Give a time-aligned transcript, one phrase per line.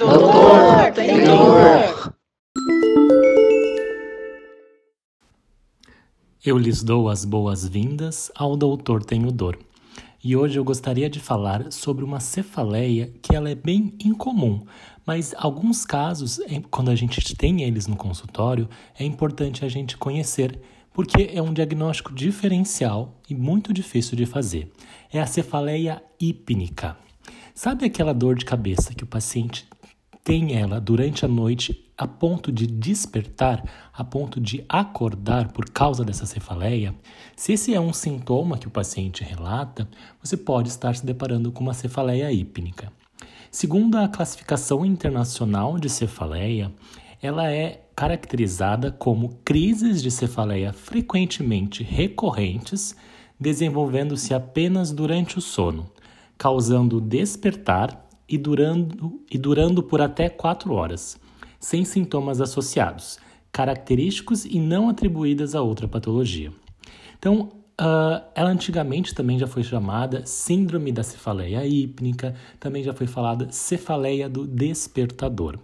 [0.00, 2.14] Doutor, tem dor.
[6.42, 9.58] Eu lhes dou as boas-vindas ao Doutor Tenho Dor.
[10.24, 14.64] E hoje eu gostaria de falar sobre uma cefaleia que ela é bem incomum,
[15.04, 16.40] mas alguns casos,
[16.70, 20.58] quando a gente tem eles no consultório, é importante a gente conhecer,
[20.94, 24.72] porque é um diagnóstico diferencial e muito difícil de fazer.
[25.12, 26.96] É a cefaleia hípnica.
[27.54, 29.68] Sabe aquela dor de cabeça que o paciente
[30.22, 36.04] tem ela durante a noite a ponto de despertar, a ponto de acordar por causa
[36.04, 36.94] dessa cefaleia?
[37.36, 39.88] Se esse é um sintoma que o paciente relata,
[40.22, 42.92] você pode estar se deparando com uma cefaleia hípnica.
[43.50, 46.72] Segundo a classificação internacional de cefaleia,
[47.20, 52.96] ela é caracterizada como crises de cefaleia frequentemente recorrentes,
[53.38, 55.90] desenvolvendo-se apenas durante o sono,
[56.38, 61.18] causando despertar e durando, e durando por até 4 horas,
[61.58, 63.18] sem sintomas associados,
[63.50, 66.52] característicos e não atribuídas a outra patologia.
[67.18, 73.06] Então, Uh, ela antigamente também já foi chamada Síndrome da Cefaleia Hípnica, também já foi
[73.06, 75.58] falada Cefaleia do Despertador.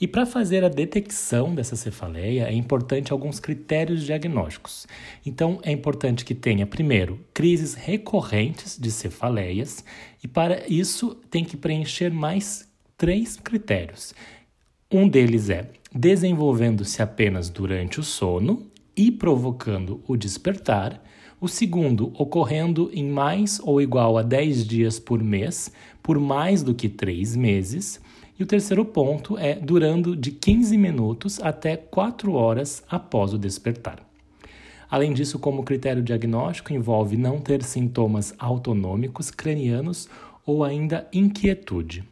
[0.00, 4.86] E para fazer a detecção dessa cefaleia é importante alguns critérios diagnósticos.
[5.24, 9.84] Então é importante que tenha, primeiro, crises recorrentes de cefaleias,
[10.22, 14.14] e para isso tem que preencher mais três critérios.
[14.90, 21.02] Um deles é desenvolvendo-se apenas durante o sono e provocando o despertar.
[21.40, 25.70] O segundo, ocorrendo em mais ou igual a 10 dias por mês,
[26.02, 28.00] por mais do que 3 meses.
[28.38, 33.98] E o terceiro ponto é durando de 15 minutos até 4 horas após o despertar.
[34.90, 40.08] Além disso, como critério diagnóstico, envolve não ter sintomas autonômicos cranianos
[40.46, 42.04] ou ainda inquietude.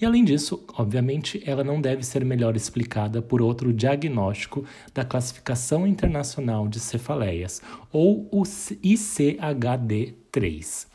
[0.00, 5.86] E além disso, obviamente, ela não deve ser melhor explicada por outro diagnóstico da Classificação
[5.86, 10.90] Internacional de Cefaleias, ou o ICHD-3.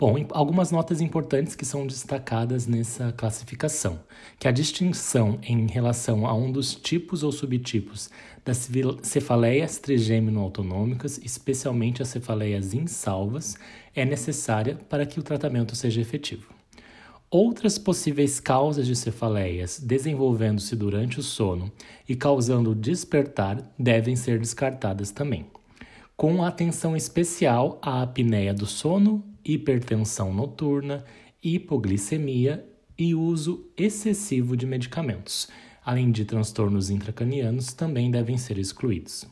[0.00, 4.00] Bom, algumas notas importantes que são destacadas nessa classificação,
[4.38, 8.08] que a distinção em relação a um dos tipos ou subtipos
[8.42, 8.70] das
[9.02, 13.58] cefaleias trigêmino-autonômicas, especialmente as cefaleias insalvas,
[13.94, 16.59] é necessária para que o tratamento seja efetivo.
[17.32, 21.70] Outras possíveis causas de cefaleias desenvolvendo-se durante o sono
[22.08, 25.46] e causando despertar devem ser descartadas também,
[26.16, 31.04] com atenção especial à apneia do sono, hipertensão noturna,
[31.40, 32.66] hipoglicemia
[32.98, 35.48] e uso excessivo de medicamentos,
[35.84, 39.24] além de transtornos intracranianos também devem ser excluídos.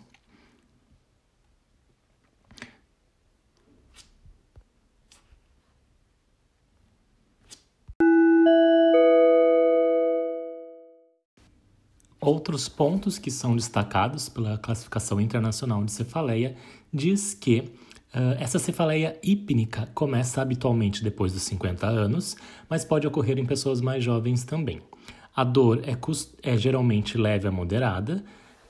[12.28, 16.54] Outros pontos que são destacados pela classificação internacional de cefaleia
[16.92, 22.36] diz que uh, essa cefaleia hípnica começa habitualmente depois dos 50 anos,
[22.68, 24.82] mas pode ocorrer em pessoas mais jovens também.
[25.34, 25.96] A dor é,
[26.42, 28.22] é geralmente leve a moderada,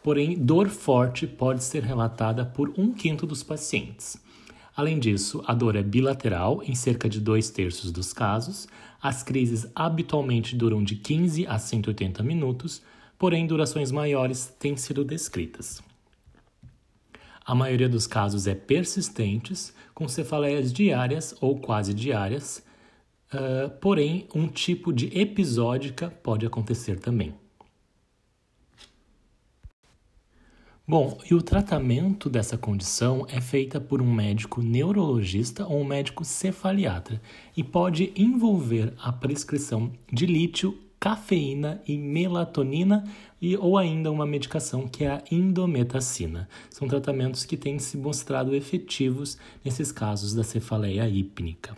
[0.05, 4.23] porém, dor forte pode ser relatada por um quinto dos pacientes.
[4.77, 8.69] Além disso, a dor é bilateral em cerca de dois terços dos casos.
[9.03, 12.81] As crises habitualmente duram de 15 a 180 minutos,
[13.19, 15.83] porém durações maiores têm sido descritas.
[17.45, 22.63] A maioria dos casos é persistentes, com cefaleias diárias ou quase diárias,
[23.33, 27.35] uh, porém um tipo de episódica pode acontecer também.
[30.87, 36.25] Bom, e o tratamento dessa condição é feita por um médico neurologista ou um médico
[36.25, 37.21] cefaliatra
[37.55, 43.05] e pode envolver a prescrição de lítio cafeína e melatonina
[43.41, 46.49] e ou ainda uma medicação que é a indometacina.
[46.71, 51.77] São tratamentos que têm se mostrado efetivos nesses casos da cefaleia hípnica.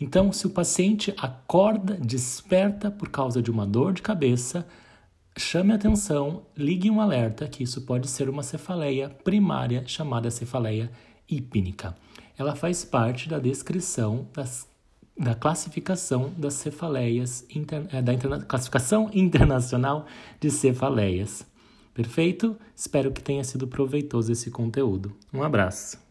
[0.00, 4.66] Então, se o paciente acorda, desperta por causa de uma dor de cabeça,
[5.36, 10.90] chame atenção, ligue um alerta que isso pode ser uma cefaleia primária chamada cefaleia
[11.28, 11.96] hípnica.
[12.36, 14.66] Ela faz parte da descrição das
[15.16, 17.46] da classificação das cefaleias,
[17.92, 20.06] eh, da interna, classificação internacional
[20.40, 21.46] de cefaleias.
[21.92, 22.56] Perfeito?
[22.74, 25.12] Espero que tenha sido proveitoso esse conteúdo.
[25.32, 26.03] Um abraço.